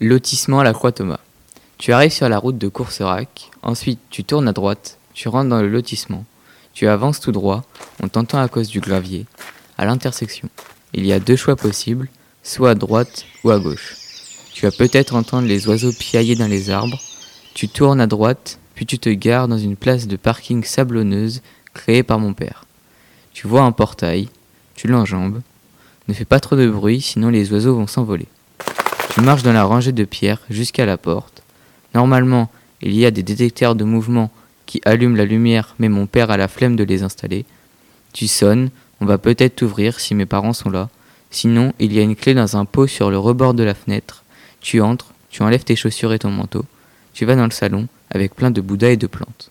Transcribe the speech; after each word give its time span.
Lotissement 0.00 0.60
à 0.60 0.64
la 0.64 0.74
Croix 0.74 0.92
Thomas. 0.92 1.18
Tu 1.76 1.92
arrives 1.92 2.12
sur 2.12 2.28
la 2.28 2.38
route 2.38 2.56
de 2.56 2.68
Courserac, 2.68 3.50
ensuite 3.62 3.98
tu 4.10 4.22
tournes 4.22 4.46
à 4.46 4.52
droite, 4.52 4.96
tu 5.12 5.28
rentres 5.28 5.48
dans 5.48 5.60
le 5.60 5.68
lotissement, 5.68 6.24
tu 6.72 6.86
avances 6.86 7.18
tout 7.18 7.32
droit, 7.32 7.64
on 8.00 8.06
t'entend 8.06 8.38
à 8.38 8.46
cause 8.46 8.68
du 8.68 8.78
gravier, 8.78 9.26
à 9.76 9.86
l'intersection. 9.86 10.48
Il 10.94 11.04
y 11.04 11.12
a 11.12 11.18
deux 11.18 11.34
choix 11.34 11.56
possibles, 11.56 12.08
soit 12.44 12.70
à 12.70 12.74
droite 12.76 13.24
ou 13.42 13.50
à 13.50 13.58
gauche. 13.58 13.96
Tu 14.54 14.64
vas 14.66 14.70
peut-être 14.70 15.16
entendre 15.16 15.48
les 15.48 15.66
oiseaux 15.66 15.92
piailler 15.92 16.36
dans 16.36 16.46
les 16.46 16.70
arbres, 16.70 17.00
tu 17.54 17.68
tournes 17.68 18.00
à 18.00 18.06
droite, 18.06 18.60
puis 18.76 18.86
tu 18.86 19.00
te 19.00 19.10
gares 19.10 19.48
dans 19.48 19.58
une 19.58 19.74
place 19.74 20.06
de 20.06 20.14
parking 20.14 20.62
sablonneuse 20.62 21.42
créée 21.74 22.04
par 22.04 22.20
mon 22.20 22.34
père. 22.34 22.66
Tu 23.32 23.48
vois 23.48 23.62
un 23.62 23.72
portail, 23.72 24.28
tu 24.76 24.86
l'enjambes, 24.86 25.40
ne 26.06 26.14
fais 26.14 26.24
pas 26.24 26.38
trop 26.38 26.54
de 26.54 26.70
bruit 26.70 27.00
sinon 27.00 27.30
les 27.30 27.52
oiseaux 27.52 27.74
vont 27.74 27.88
s'envoler. 27.88 28.28
Tu 29.18 29.24
marches 29.24 29.42
dans 29.42 29.52
la 29.52 29.64
rangée 29.64 29.90
de 29.90 30.04
pierres 30.04 30.42
jusqu'à 30.48 30.86
la 30.86 30.96
porte. 30.96 31.42
Normalement, 31.92 32.48
il 32.80 32.94
y 32.94 33.04
a 33.04 33.10
des 33.10 33.24
détecteurs 33.24 33.74
de 33.74 33.82
mouvement 33.82 34.30
qui 34.64 34.80
allument 34.84 35.16
la 35.16 35.24
lumière, 35.24 35.74
mais 35.80 35.88
mon 35.88 36.06
père 36.06 36.30
a 36.30 36.36
la 36.36 36.46
flemme 36.46 36.76
de 36.76 36.84
les 36.84 37.02
installer. 37.02 37.44
Tu 38.12 38.28
sonnes, 38.28 38.70
on 39.00 39.06
va 39.06 39.18
peut-être 39.18 39.56
t'ouvrir 39.56 39.98
si 39.98 40.14
mes 40.14 40.24
parents 40.24 40.52
sont 40.52 40.70
là. 40.70 40.88
Sinon, 41.32 41.72
il 41.80 41.92
y 41.92 41.98
a 41.98 42.02
une 42.02 42.14
clé 42.14 42.32
dans 42.32 42.56
un 42.56 42.64
pot 42.64 42.86
sur 42.86 43.10
le 43.10 43.18
rebord 43.18 43.54
de 43.54 43.64
la 43.64 43.74
fenêtre. 43.74 44.22
Tu 44.60 44.80
entres, 44.80 45.12
tu 45.30 45.42
enlèves 45.42 45.64
tes 45.64 45.74
chaussures 45.74 46.12
et 46.12 46.20
ton 46.20 46.30
manteau. 46.30 46.64
Tu 47.12 47.24
vas 47.24 47.34
dans 47.34 47.44
le 47.44 47.50
salon 47.50 47.88
avec 48.10 48.36
plein 48.36 48.52
de 48.52 48.60
bouddhas 48.60 48.90
et 48.90 48.96
de 48.96 49.08
plantes. 49.08 49.46